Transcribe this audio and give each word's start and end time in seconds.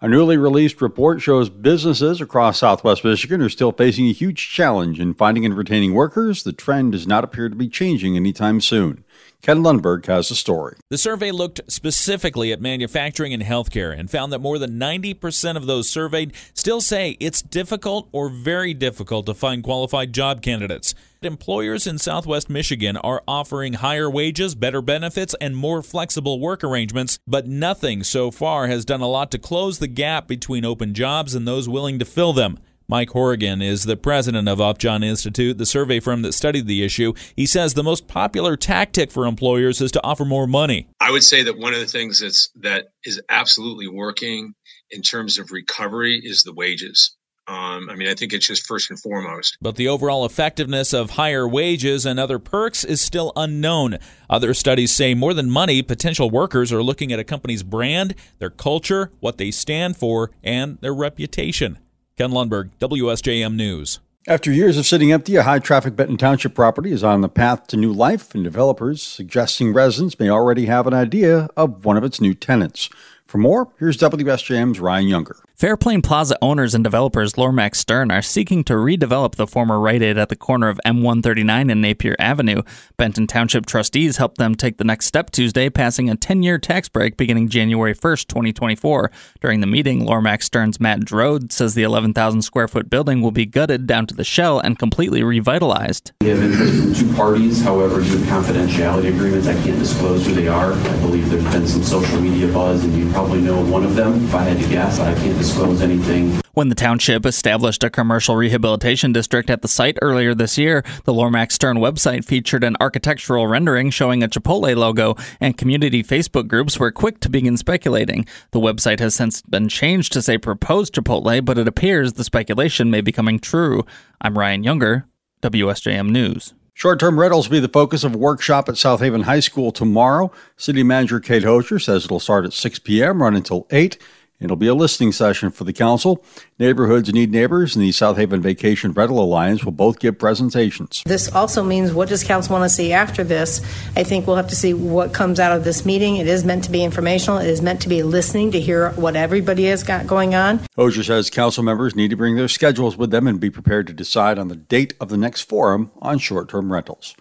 A 0.00 0.08
newly 0.08 0.36
released 0.36 0.82
report 0.82 1.22
shows 1.22 1.48
businesses 1.48 2.20
across 2.20 2.58
southwest 2.58 3.04
Michigan 3.04 3.40
are 3.40 3.48
still 3.48 3.72
facing 3.72 4.06
a 4.08 4.12
huge 4.12 4.50
challenge 4.50 4.98
in 4.98 5.14
finding 5.14 5.44
and 5.44 5.56
retaining 5.56 5.94
workers. 5.94 6.42
The 6.42 6.52
trend 6.52 6.92
does 6.92 7.06
not 7.06 7.24
appear 7.24 7.48
to 7.48 7.54
be 7.54 7.68
changing 7.68 8.16
anytime 8.16 8.60
soon. 8.60 9.04
Ken 9.40 9.62
Lundberg 9.62 10.06
has 10.06 10.30
the 10.30 10.34
story. 10.34 10.76
The 10.90 10.98
survey 10.98 11.30
looked 11.30 11.60
specifically 11.68 12.50
at 12.50 12.60
manufacturing 12.60 13.32
and 13.32 13.42
healthcare 13.42 13.96
and 13.96 14.10
found 14.10 14.32
that 14.32 14.40
more 14.40 14.58
than 14.58 14.80
90% 14.80 15.56
of 15.56 15.66
those 15.66 15.88
surveyed 15.88 16.32
still 16.54 16.80
say 16.80 17.16
it's 17.20 17.42
difficult 17.42 18.08
or 18.10 18.28
very 18.28 18.74
difficult 18.74 19.26
to 19.26 19.34
find 19.34 19.62
qualified 19.62 20.12
job 20.12 20.42
candidates 20.42 20.94
employers 21.26 21.86
in 21.86 21.98
southwest 21.98 22.50
Michigan 22.50 22.96
are 22.98 23.22
offering 23.26 23.74
higher 23.74 24.10
wages, 24.10 24.54
better 24.54 24.82
benefits, 24.82 25.34
and 25.40 25.56
more 25.56 25.82
flexible 25.82 26.40
work 26.40 26.64
arrangements, 26.64 27.18
but 27.26 27.46
nothing 27.46 28.02
so 28.02 28.30
far 28.30 28.66
has 28.66 28.84
done 28.84 29.00
a 29.00 29.08
lot 29.08 29.30
to 29.30 29.38
close 29.38 29.78
the 29.78 29.88
gap 29.88 30.26
between 30.26 30.64
open 30.64 30.94
jobs 30.94 31.34
and 31.34 31.46
those 31.46 31.68
willing 31.68 31.98
to 31.98 32.04
fill 32.04 32.32
them. 32.32 32.58
Mike 32.86 33.10
Horrigan 33.10 33.62
is 33.62 33.84
the 33.84 33.96
president 33.96 34.48
of 34.48 34.60
Upjohn 34.60 35.02
Institute, 35.02 35.56
the 35.56 35.64
survey 35.64 36.00
firm 36.00 36.22
that 36.22 36.34
studied 36.34 36.66
the 36.66 36.82
issue. 36.84 37.14
He 37.34 37.46
says 37.46 37.74
the 37.74 37.82
most 37.82 38.06
popular 38.08 38.56
tactic 38.56 39.10
for 39.10 39.26
employers 39.26 39.80
is 39.80 39.90
to 39.92 40.04
offer 40.04 40.24
more 40.24 40.46
money. 40.46 40.88
I 41.00 41.10
would 41.10 41.24
say 41.24 41.42
that 41.44 41.56
one 41.56 41.72
of 41.72 41.80
the 41.80 41.86
things 41.86 42.18
that's 42.18 42.50
that 42.60 42.88
is 43.04 43.22
absolutely 43.30 43.88
working 43.88 44.54
in 44.90 45.02
terms 45.02 45.38
of 45.38 45.50
recovery 45.50 46.20
is 46.22 46.42
the 46.42 46.52
wages. 46.52 47.16
Um, 47.46 47.90
I 47.90 47.96
mean, 47.96 48.08
I 48.08 48.14
think 48.14 48.32
it's 48.32 48.46
just 48.46 48.66
first 48.66 48.90
and 48.90 48.98
foremost. 48.98 49.58
But 49.60 49.76
the 49.76 49.88
overall 49.88 50.24
effectiveness 50.24 50.94
of 50.94 51.10
higher 51.10 51.46
wages 51.46 52.06
and 52.06 52.18
other 52.18 52.38
perks 52.38 52.84
is 52.84 53.00
still 53.00 53.32
unknown. 53.36 53.98
Other 54.30 54.54
studies 54.54 54.94
say 54.94 55.14
more 55.14 55.34
than 55.34 55.50
money, 55.50 55.82
potential 55.82 56.30
workers 56.30 56.72
are 56.72 56.82
looking 56.82 57.12
at 57.12 57.18
a 57.18 57.24
company's 57.24 57.62
brand, 57.62 58.14
their 58.38 58.50
culture, 58.50 59.10
what 59.20 59.36
they 59.36 59.50
stand 59.50 59.96
for, 59.96 60.30
and 60.42 60.78
their 60.80 60.94
reputation. 60.94 61.78
Ken 62.16 62.30
Lundberg, 62.30 62.70
WSJM 62.78 63.54
News. 63.54 64.00
After 64.26 64.50
years 64.50 64.78
of 64.78 64.86
sitting 64.86 65.12
empty, 65.12 65.36
a 65.36 65.42
high 65.42 65.58
traffic 65.58 65.96
Benton 65.96 66.16
Township 66.16 66.54
property 66.54 66.92
is 66.92 67.04
on 67.04 67.20
the 67.20 67.28
path 67.28 67.66
to 67.66 67.76
new 67.76 67.92
life, 67.92 68.34
and 68.34 68.42
developers 68.42 69.02
suggesting 69.02 69.74
residents 69.74 70.18
may 70.18 70.30
already 70.30 70.64
have 70.64 70.86
an 70.86 70.94
idea 70.94 71.50
of 71.58 71.84
one 71.84 71.98
of 71.98 72.04
its 72.04 72.22
new 72.22 72.32
tenants. 72.32 72.88
For 73.34 73.38
more, 73.38 73.72
here's 73.80 73.96
WSJM's 73.96 74.78
Ryan 74.78 75.08
Younger. 75.08 75.34
Fairplain 75.56 76.02
Plaza 76.02 76.38
owners 76.40 76.72
and 76.72 76.84
developers 76.84 77.32
Lormax 77.32 77.76
Stern 77.76 78.12
are 78.12 78.22
seeking 78.22 78.62
to 78.64 78.74
redevelop 78.74 79.34
the 79.34 79.46
former 79.48 79.80
Rite 79.80 80.02
Aid 80.02 80.18
at 80.18 80.28
the 80.28 80.36
corner 80.36 80.68
of 80.68 80.80
M139 80.86 81.70
and 81.72 81.80
Napier 81.80 82.14
Avenue. 82.20 82.62
Benton 82.96 83.26
Township 83.26 83.66
trustees 83.66 84.18
helped 84.18 84.38
them 84.38 84.54
take 84.54 84.78
the 84.78 84.84
next 84.84 85.06
step 85.06 85.30
Tuesday, 85.30 85.68
passing 85.68 86.08
a 86.08 86.14
10 86.14 86.44
year 86.44 86.58
tax 86.58 86.88
break 86.88 87.16
beginning 87.16 87.48
January 87.48 87.92
1st, 87.92 88.28
2024. 88.28 89.10
During 89.40 89.60
the 89.60 89.66
meeting, 89.66 90.02
Lormax 90.02 90.44
Stern's 90.44 90.78
Matt 90.78 91.00
Drode 91.00 91.50
says 91.50 91.74
the 91.74 91.82
11,000 91.82 92.42
square 92.42 92.68
foot 92.68 92.88
building 92.88 93.20
will 93.20 93.32
be 93.32 93.46
gutted 93.46 93.88
down 93.88 94.06
to 94.06 94.14
the 94.14 94.22
shell 94.22 94.60
and 94.60 94.78
completely 94.78 95.24
revitalized. 95.24 96.12
We 96.20 96.28
have 96.28 96.40
interest 96.40 96.80
from 96.80 96.94
two 96.94 97.16
parties, 97.16 97.62
however, 97.62 98.00
due 98.00 98.18
to 98.18 98.24
confidentiality 98.26 99.08
agreements, 99.08 99.48
I 99.48 99.54
can't 99.54 99.78
disclose 99.80 100.24
who 100.24 100.34
they 100.34 100.46
are. 100.46 100.72
I 100.72 100.96
believe 101.00 101.30
there's 101.30 101.44
been 101.44 101.66
some 101.66 101.82
social 101.82 102.20
media 102.20 102.46
buzz, 102.52 102.84
and 102.84 102.92
you 102.92 103.10
probably 103.10 103.23
know 103.32 103.64
one 103.64 103.84
of 103.84 103.94
them. 103.94 104.24
If 104.24 104.34
I 104.34 104.42
had 104.42 104.58
to 104.62 104.68
guess, 104.68 104.98
I 105.00 105.14
can't 105.14 105.38
disclose 105.38 105.82
anything. 105.82 106.40
When 106.54 106.68
the 106.68 106.74
township 106.74 107.26
established 107.26 107.82
a 107.82 107.90
commercial 107.90 108.36
rehabilitation 108.36 109.12
district 109.12 109.50
at 109.50 109.62
the 109.62 109.68
site 109.68 109.98
earlier 110.00 110.34
this 110.34 110.56
year, 110.56 110.84
the 111.04 111.12
Lormax 111.12 111.52
Stern 111.52 111.78
website 111.78 112.24
featured 112.24 112.62
an 112.62 112.76
architectural 112.80 113.46
rendering 113.46 113.90
showing 113.90 114.22
a 114.22 114.28
Chipotle 114.28 114.76
logo, 114.76 115.16
and 115.40 115.58
community 115.58 116.02
Facebook 116.02 116.46
groups 116.46 116.78
were 116.78 116.92
quick 116.92 117.20
to 117.20 117.28
begin 117.28 117.56
speculating. 117.56 118.26
The 118.52 118.60
website 118.60 119.00
has 119.00 119.14
since 119.14 119.42
been 119.42 119.68
changed 119.68 120.12
to 120.12 120.22
say 120.22 120.38
proposed 120.38 120.94
Chipotle, 120.94 121.44
but 121.44 121.58
it 121.58 121.66
appears 121.66 122.12
the 122.12 122.24
speculation 122.24 122.90
may 122.90 123.00
be 123.00 123.12
coming 123.12 123.40
true. 123.40 123.84
I'm 124.20 124.38
Ryan 124.38 124.62
Younger, 124.62 125.06
WSJM 125.42 126.10
News. 126.10 126.54
Short 126.76 126.98
term 126.98 127.20
rentals 127.20 127.48
will 127.48 127.54
be 127.54 127.60
the 127.60 127.68
focus 127.68 128.02
of 128.02 128.16
a 128.16 128.18
workshop 128.18 128.68
at 128.68 128.76
South 128.76 128.98
Haven 128.98 129.22
High 129.22 129.38
School 129.38 129.70
tomorrow. 129.70 130.32
City 130.56 130.82
Manager 130.82 131.20
Kate 131.20 131.44
Hosier 131.44 131.78
says 131.78 132.04
it'll 132.04 132.18
start 132.18 132.44
at 132.44 132.52
6 132.52 132.80
p.m., 132.80 133.22
run 133.22 133.36
until 133.36 133.68
8. 133.70 133.96
It'll 134.44 134.56
be 134.56 134.68
a 134.68 134.74
listening 134.74 135.12
session 135.12 135.50
for 135.50 135.64
the 135.64 135.72
council. 135.72 136.22
Neighborhoods 136.58 137.12
Need 137.12 137.30
Neighbors 137.30 137.74
and 137.74 137.82
the 137.82 137.92
South 137.92 138.16
Haven 138.16 138.42
Vacation 138.42 138.92
Rental 138.92 139.18
Alliance 139.18 139.64
will 139.64 139.72
both 139.72 139.98
give 139.98 140.18
presentations. 140.18 141.02
This 141.06 141.32
also 141.34 141.62
means 141.62 141.92
what 141.94 142.10
does 142.10 142.22
council 142.22 142.52
want 142.52 142.64
to 142.64 142.68
see 142.68 142.92
after 142.92 143.24
this? 143.24 143.60
I 143.96 144.04
think 144.04 144.26
we'll 144.26 144.36
have 144.36 144.48
to 144.48 144.56
see 144.56 144.74
what 144.74 145.14
comes 145.14 145.40
out 145.40 145.56
of 145.56 145.64
this 145.64 145.86
meeting. 145.86 146.16
It 146.16 146.26
is 146.26 146.44
meant 146.44 146.64
to 146.64 146.70
be 146.70 146.84
informational. 146.84 147.38
It 147.38 147.48
is 147.48 147.62
meant 147.62 147.80
to 147.82 147.88
be 147.88 148.02
listening 148.02 148.50
to 148.52 148.60
hear 148.60 148.90
what 148.90 149.16
everybody 149.16 149.64
has 149.64 149.82
got 149.82 150.06
going 150.06 150.34
on. 150.34 150.60
Hosier 150.76 151.02
says 151.02 151.30
council 151.30 151.62
members 151.62 151.96
need 151.96 152.10
to 152.10 152.16
bring 152.16 152.36
their 152.36 152.48
schedules 152.48 152.96
with 152.96 153.10
them 153.10 153.26
and 153.26 153.40
be 153.40 153.50
prepared 153.50 153.86
to 153.86 153.92
decide 153.92 154.38
on 154.38 154.48
the 154.48 154.56
date 154.56 154.94
of 155.00 155.08
the 155.08 155.16
next 155.16 155.48
forum 155.48 155.90
on 156.02 156.18
short-term 156.18 156.72
rentals. 156.72 157.14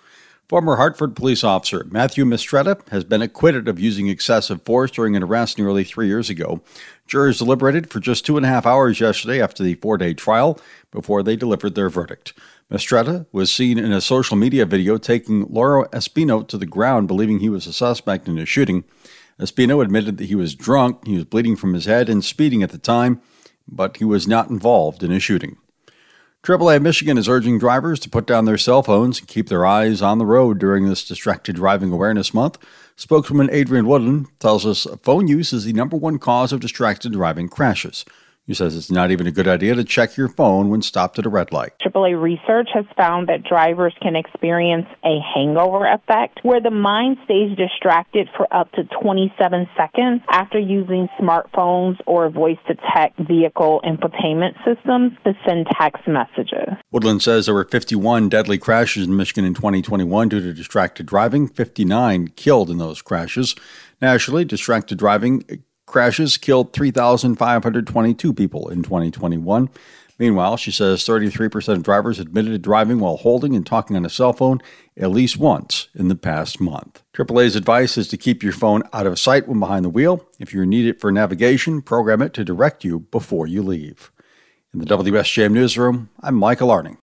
Former 0.50 0.76
Hartford 0.76 1.16
police 1.16 1.42
officer 1.44 1.86
Matthew 1.90 2.26
Mistretta 2.26 2.78
has 2.90 3.06
been 3.06 3.22
acquitted 3.22 3.70
of 3.70 3.80
using 3.80 4.08
excessive 4.08 4.62
force 4.64 4.92
during 4.92 5.16
an 5.16 5.24
arrest 5.24 5.58
nearly 5.58 5.86
three 5.86 6.08
years 6.08 6.30
ago. 6.30 6.62
Jurors 7.08 7.38
deliberated 7.38 7.90
for 7.90 8.02
just 8.02 8.26
two 8.26 8.36
and 8.36 8.46
a 8.46 8.50
half 8.50 8.66
hours 8.66 9.00
yesterday 9.00 9.42
after 9.42 9.64
the 9.64 9.76
four 9.76 9.98
day 9.98 10.14
trial 10.14 10.60
before 10.92 11.24
they 11.24 11.38
delivered 11.38 11.76
their 11.76 11.90
verdict. 11.90 12.34
Mistretta 12.70 13.26
was 13.32 13.54
seen 13.54 13.78
in 13.78 13.94
a 13.94 14.02
social 14.02 14.36
media 14.36 14.66
video 14.66 14.98
taking 14.98 15.48
Lauro 15.50 15.86
Espino 15.86 16.46
to 16.48 16.58
the 16.58 16.66
ground, 16.66 17.08
believing 17.08 17.40
he 17.40 17.50
was 17.50 17.66
a 17.66 17.74
suspect 17.74 18.28
in 18.28 18.38
a 18.38 18.46
shooting. 18.46 18.84
Espino 19.40 19.82
admitted 19.82 20.18
that 20.18 20.26
he 20.26 20.36
was 20.36 20.56
drunk, 20.56 21.08
he 21.08 21.16
was 21.16 21.26
bleeding 21.26 21.56
from 21.56 21.74
his 21.74 21.86
head, 21.86 22.10
and 22.10 22.24
speeding 22.24 22.62
at 22.62 22.72
the 22.72 22.78
time, 22.78 23.22
but 23.68 23.98
he 23.98 24.06
was 24.06 24.28
not 24.28 24.50
involved 24.50 25.04
in 25.04 25.12
a 25.12 25.20
shooting. 25.20 25.58
AAA 26.44 26.82
Michigan 26.82 27.18
is 27.18 27.30
urging 27.30 27.58
drivers 27.58 28.02
to 28.02 28.10
put 28.10 28.26
down 28.26 28.44
their 28.44 28.58
cell 28.58 28.84
phones 28.84 29.18
and 29.18 29.30
keep 29.30 29.48
their 29.48 29.66
eyes 29.66 30.02
on 30.02 30.18
the 30.18 30.26
road 30.26 30.60
during 30.60 30.86
this 30.90 31.08
Distracted 31.08 31.56
Driving 31.56 31.90
Awareness 31.94 32.34
Month. 32.34 32.58
Spokeswoman 32.98 33.50
Adrienne 33.50 33.88
Woodland 33.88 34.28
tells 34.40 34.66
us 34.66 34.86
phone 35.04 35.30
use 35.30 35.54
is 35.54 35.64
the 35.64 35.72
number 35.72 35.96
one 35.96 36.20
cause 36.20 36.52
of 36.52 36.60
distracted 36.60 37.14
driving 37.14 37.48
crashes. 37.48 38.04
He 38.46 38.54
says 38.54 38.76
it's 38.76 38.92
not 38.92 39.10
even 39.10 39.26
a 39.26 39.32
good 39.32 39.48
idea 39.48 39.74
to 39.74 39.86
check 39.86 40.18
your 40.18 40.28
phone 40.28 40.68
when 40.70 40.82
stopped 40.82 41.18
at 41.18 41.26
a 41.26 41.30
red 41.30 41.54
light. 41.54 41.72
AAA 41.82 42.22
research 42.22 42.68
has 42.74 42.84
found 42.98 43.30
that 43.30 43.44
drivers 43.44 43.94
can 44.02 44.18
experience 44.18 44.86
a 45.06 45.20
hangover 45.34 45.88
effect 45.88 46.42
where 46.44 46.60
the 46.60 46.70
mind 46.70 47.18
stays 47.24 47.56
distracted 47.56 48.28
for 48.36 48.54
up 48.54 48.70
to 48.74 48.84
27 49.02 49.68
seconds 49.78 50.22
after 50.30 50.60
using 50.60 51.08
smartphones 51.18 51.96
or 52.06 52.30
voice 52.30 52.58
to 52.68 52.76
text 52.94 53.18
vehicle 53.20 53.80
infotainment 53.86 54.56
systems 54.66 55.14
to 55.24 55.34
send 55.48 55.66
text 55.80 56.06
messages. 56.06 56.76
Woodland 56.92 57.22
says 57.22 57.46
there 57.46 57.56
were 57.56 57.64
51 57.64 58.28
deadly 58.28 58.58
crashes 58.58 59.08
in 59.08 59.16
Michigan 59.16 59.46
in 59.46 59.54
2021 59.54 60.28
due 60.28 60.42
to 60.42 60.54
distracted 60.54 61.06
driving, 61.06 61.48
59 61.48 62.28
killed 62.36 62.70
in 62.70 62.78
those 62.78 63.02
crashes. 63.02 63.56
Nationally, 64.02 64.44
distracted 64.44 64.98
driving 64.98 65.64
crashes 65.94 66.38
killed 66.38 66.74
3,522 66.74 68.34
people 68.34 68.68
in 68.68 68.82
2021. 68.82 69.70
Meanwhile, 70.18 70.58
she 70.58 70.72
says 70.72 71.04
33% 71.04 71.68
of 71.70 71.84
drivers 71.84 72.20
admitted 72.20 72.52
to 72.52 72.58
driving 72.58 73.00
while 73.00 73.18
holding 73.18 73.56
and 73.56 73.64
talking 73.64 73.96
on 73.96 74.04
a 74.04 74.10
cell 74.10 74.34
phone 74.34 74.60
at 74.98 75.12
least 75.12 75.38
once 75.38 75.90
in 75.94 76.08
the 76.08 76.16
past 76.16 76.60
month. 76.60 77.04
AAA's 77.14 77.56
advice 77.56 77.96
is 77.96 78.08
to 78.08 78.18
keep 78.18 78.42
your 78.42 78.54
phone 78.54 78.82
out 78.92 79.06
of 79.06 79.20
sight 79.20 79.48
when 79.48 79.60
behind 79.60 79.86
the 79.86 79.90
wheel. 79.90 80.28
If 80.40 80.52
you 80.52 80.66
need 80.66 80.88
it 80.88 81.00
for 81.00 81.12
navigation, 81.12 81.84
program 81.84 82.24
it 82.24 82.34
to 82.34 82.44
direct 82.44 82.84
you 82.84 83.02
before 83.12 83.46
you 83.46 83.62
leave. 83.62 84.12
In 84.74 84.80
the 84.80 84.86
WSJM 84.86 85.52
Newsroom, 85.52 86.10
I'm 86.22 86.34
Michael 86.34 86.72
Arning. 86.72 86.98